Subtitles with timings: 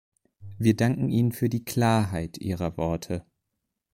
[0.57, 3.23] Wir danken Ihnen für die Klarheit Ihrer Worte.